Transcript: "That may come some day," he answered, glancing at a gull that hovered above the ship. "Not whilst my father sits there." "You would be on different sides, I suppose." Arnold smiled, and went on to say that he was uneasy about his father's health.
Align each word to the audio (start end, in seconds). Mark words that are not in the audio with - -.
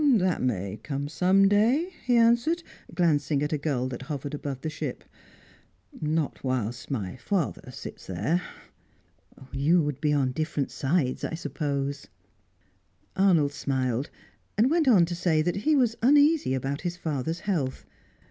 "That 0.15 0.41
may 0.41 0.79
come 0.81 1.07
some 1.07 1.47
day," 1.47 1.93
he 2.03 2.15
answered, 2.15 2.63
glancing 2.95 3.43
at 3.43 3.53
a 3.53 3.57
gull 3.59 3.87
that 3.89 4.01
hovered 4.01 4.33
above 4.33 4.61
the 4.61 4.69
ship. 4.71 5.03
"Not 6.01 6.43
whilst 6.43 6.89
my 6.89 7.17
father 7.17 7.69
sits 7.69 8.07
there." 8.07 8.41
"You 9.51 9.79
would 9.83 10.01
be 10.01 10.11
on 10.11 10.31
different 10.31 10.71
sides, 10.71 11.23
I 11.23 11.35
suppose." 11.35 12.07
Arnold 13.15 13.53
smiled, 13.53 14.09
and 14.57 14.71
went 14.71 14.87
on 14.87 15.05
to 15.05 15.13
say 15.13 15.43
that 15.43 15.57
he 15.57 15.75
was 15.75 15.95
uneasy 16.01 16.55
about 16.55 16.81
his 16.81 16.97
father's 16.97 17.41
health. 17.41 17.85